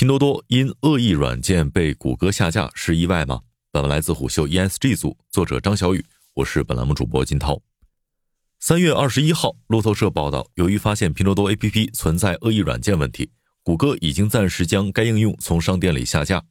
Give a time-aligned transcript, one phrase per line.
[0.00, 3.42] 拼多多因恶意软件被谷歌下架是意外吗？
[3.70, 6.02] 本文来自虎嗅 ESG 组，作者张小雨，
[6.36, 7.60] 我是本栏目主播金涛。
[8.58, 13.30] 三月二十一号，路透社报道，由于发现拼多多 APP 存在恶意软件问题，
[13.62, 16.44] 谷歌已经暂时将该应用从商店里下架。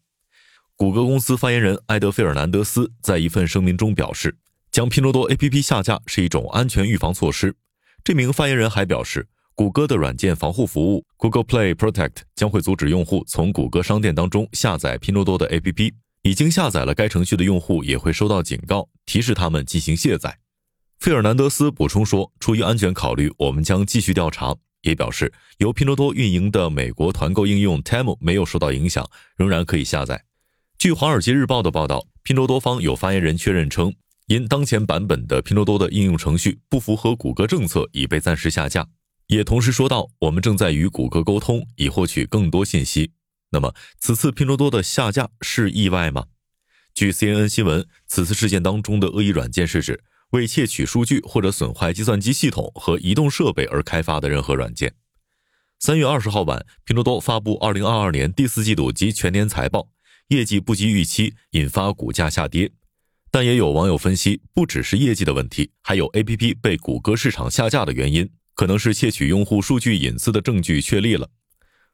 [0.76, 4.38] 谷歌公司发言人埃德费尔南德斯在一份声明中表示，
[4.70, 7.56] 将拼多多 APP 下架是一种安全预防措施。
[8.04, 9.28] 这名发言人还表示。
[9.60, 15.92] 谷歌的软件防护服务 Google Play Protect 将会阻止用户从谷歌商店当中下载拼多多的 APP。
[16.22, 20.38] 已经下载了该程序的用户也会收到警告，提示他们进行卸载。
[20.98, 29.06] 费尔南德斯补充说：“出于安全考虑，我们将继续调查。”也表示，由拼多多运营的美国团购应用 Temu 没有受到影响，
[29.36, 30.24] 仍然可以下载。
[30.78, 33.94] 据《华尔街日报》的报道，拼多多方有发言人确认称，
[34.28, 38.88] 因当前版本的拼多多的应用程序不符合谷歌政策，已被暂时下架。
[39.30, 43.12] 也同时说到，我们正在与谷歌沟通，以获取更多信息。
[43.52, 46.26] 那么，此次拼多多的下架是意外吗？
[46.96, 54.96] 据 CNN 新闻，此次事件当中的恶意软件是指为窃取数据或者损坏计算机系统和移动设备而开发的任何软件。
[55.78, 59.90] 三月二十号晚，拼多多发布二零二二年第四季度及全年财报，
[60.30, 62.72] 业绩不及预期，引发股价下跌。
[63.30, 68.28] 但也有网友分析，不只是业绩的问题，还有 APP 被谷歌市场下架的原因。
[68.60, 71.30] 可能是窃取用户数据隐私的证据确立了。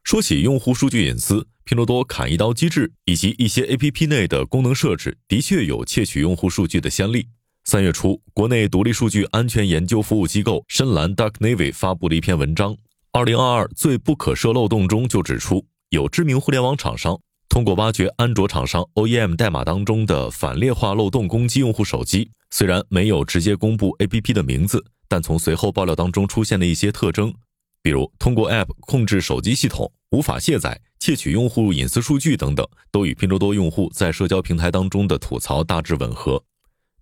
[0.04, 7.28] 说起用户数据隐私，拼多多砍一刀机制以及一些 APP 内的功能设置，的确有窃取用户数据的先例。
[7.66, 12.74] 三月初，国内独立数据安全研究服务机构深蓝 （Dark Navy） 发布了一篇文章，
[13.12, 24.84] 《二零二二最不可设漏洞》中就指出，有知名互联网厂商通过挖掘安卓厂商 OEM 代码当中的反劣化漏洞攻击用户手机，虽然没有直接公布 APP 的名字。
[25.08, 27.34] 但从随后爆料当中出现的一些特征，
[27.82, 36.44] 比如通过 App 控制手机系统、无法卸载、窃取用户隐私数据等等，都与拼多多用户在社交平台当中的吐槽大致吻合。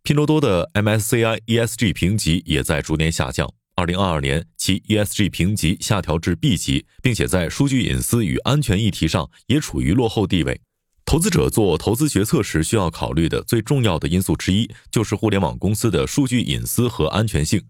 [0.03, 10.59] 拼多多的 MSCI ESG 评级也在逐年下降，2022年其 ESG 评级下调至 B 级，并且在数据隐私与安全议题上也处于落后地位。
[11.05, 17.61] 投资者做投资决策时需要考虑的最重要的因素之一，就是互联网公司的数据隐私和安全性。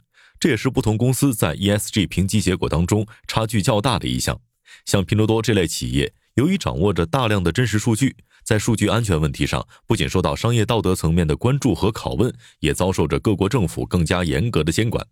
[0.44, 4.42] 这也是不同公司在 ESG 评级结果当中差距较大的一项。
[4.84, 15.08] 像拼多多这类企业，由于掌握着大量的真实数据，在数据安全问题上，不仅受到商业道德层面的关注和拷问，也遭受着各国政府更加严格的监管。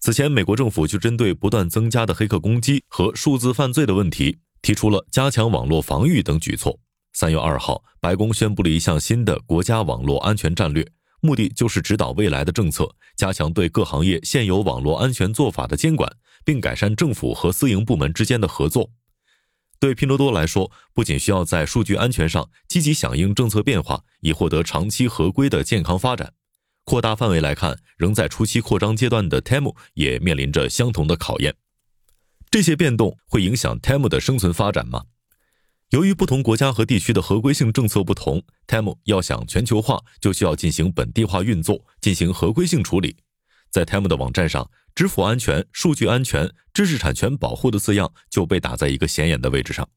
[0.00, 6.76] 此前，美国政府就针对不断增加的黑客攻击和数字犯罪的问题，提出了加强网络防御等举措。
[7.12, 10.84] 三月二号，白宫宣布了一项新的国家网络安全战略。
[11.20, 16.10] 目的就是指导未来的政策，加强对各行业现有网络安全做法的监管，
[16.44, 18.90] 并改善政府和私营部门之间的合作。
[19.78, 26.34] 对拼多多来说，不仅需要在数据安全上积极响应政策变化，以获得长期合规的健康发展。
[26.84, 31.54] 扩大范围来看，仍在初期扩张阶段的 Temu 也面临着相同的考验。
[32.50, 35.04] 这些变动会影响 Temu 的生存发展吗？
[35.90, 43.16] 由于不同国家和地区的合规性政策不同，Temu 要想全球化，就需要进行本地化运作，进行合规性处理。
[43.72, 49.88] 在 Temu 的网站上，支付安全、数据安全、知识产权保护的字样就被打在一个显眼的位置上。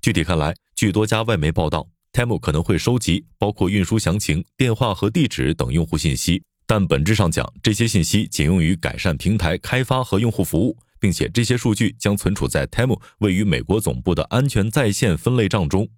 [0.00, 10.78] 具体看来，据多家外媒报道，Temu 可能会收集包括运输详情、电话和地址等用户信息，但本质上讲，这些信息仅用于改善平台开发和用户服务。
[10.98, 15.88] 并且这些数据将存储在 Temu 位于美国总部的安全在线分类账中。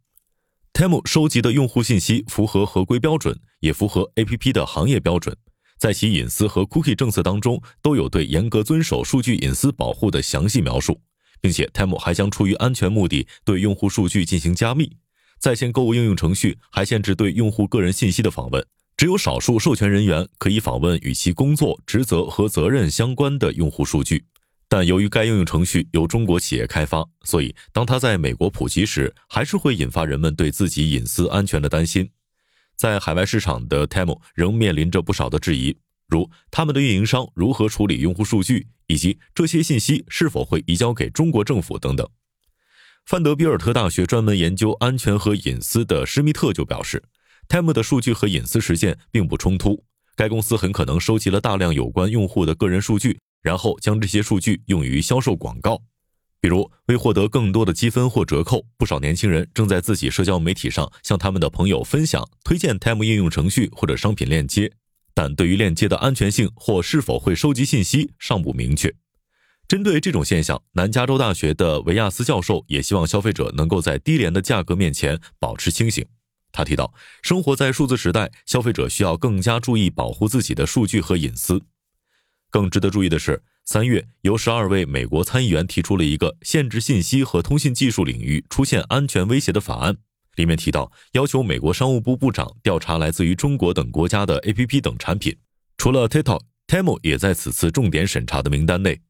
[0.72, 5.36] Temu 收集的用户信息符合合规标准，也符合 APP 的行业标准，
[5.78, 11.00] 在其隐私和 Cookie 政策当中都有对严格遵守数据隐私保护的详细描述。
[11.41, 14.97] 并且 Temu 还将出于安全目的对用户数据进行加密。
[15.38, 18.65] 在线购物应用程序还限制对用户个人信息的访问，
[18.97, 24.25] 只有少数授权人员可以访问与其工作职责和责任相关的用户数据。
[24.69, 32.10] 但由于该应用程序由中国企业开发，所以当它在美国普及时，还是会引发人们对自己隐私安全的担心。
[32.77, 35.77] 在海外市场的 Temu 仍面临着不少的质疑，
[36.07, 42.07] 如他们的运营商如何处理用户数据，以及这些信息是否会移交给中国政府等等。
[43.07, 47.03] 范德比尔特大学专门研究安全和隐私的施密特就表示
[47.48, 49.83] ，Temu 的数据和隐私实践并不冲突，
[50.15, 53.19] 该公司很可能收集了大量有关用户的个人数据。
[53.43, 55.83] 然后将这些数据用于销售广告，
[56.41, 64.73] 比如为获得更多的积分或折扣，不少年轻人正在自己社交媒体上向他们的朋友分享、推荐 Time 应用程序或者商品链接，
[65.15, 68.95] 但对于链接的安全性或是否会收集信息尚不明确。
[69.67, 76.07] 针对这种现象，南加州大学的维亚斯教授也希望消费者能够在低廉的价格面前保持清醒。
[76.51, 81.61] 他提到，生活在数字时代，消费者需要更加注意保护自己的数据和隐私。
[82.50, 89.97] 更值得注意的是，三月由十二位美国参议员提出了一个限制信息和通信技术领域出现安全威胁的法案，
[90.36, 95.36] 里面提到要求美国商务部部长调查来自于中国等国家的 APP 等产品。
[95.77, 99.01] 除了 TikTok，Temu 也在此次重点审查的名单内。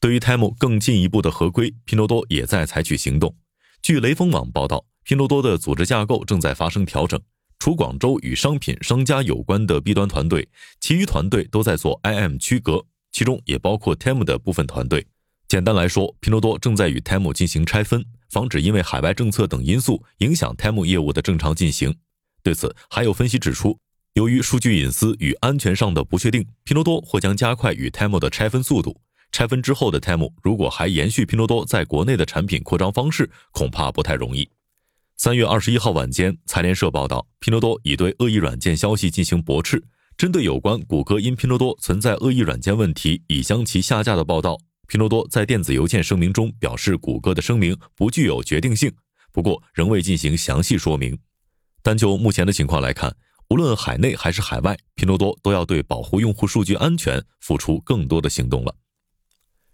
[0.00, 3.36] 对于 Temu 更进一步的合规，拼多多也在采取行动。
[3.82, 7.20] 据雷锋网报道，拼多多的组织架构正在发生调整，
[7.64, 10.46] 除广州与商品商家有关的 B 端团队，
[10.80, 15.06] 其余团队都在做 IM 区隔，其中也包括 Temu 的部分团队。
[15.48, 21.96] 简单来说，拼多多正在与 Temu 进行拆分，防止因为海外政策等因素影响 Temu 业务的正常进行。
[22.42, 23.78] 对此，还有分析指出，
[24.12, 29.00] 由于数据隐私与安全上的不确定，拼多多或将加快与 Temu 的拆分速度。
[29.32, 34.50] 拆分之后的 Temu 如果还延续拼多多在国内的产品扩张方式，恐怕不太容易。
[35.16, 39.82] 三月二十一号晚间，财联社报道，拼多多已对恶意软件消息进行驳斥。
[40.18, 44.58] 针对有关谷歌因拼多多存在恶意软件问题已将其下架的报道，
[44.88, 48.92] 拼多多在电子邮件声明中表示，谷歌的声明不具有决定性，
[49.32, 51.16] 不过仍未进行详细说明。
[51.80, 53.16] 单就目前的情况来看，
[53.50, 58.74] 无论海内还是海外，拼多多都要对保护用户数据安全付出更多的行动了。